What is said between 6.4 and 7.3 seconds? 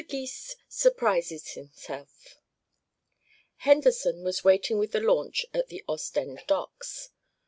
docks.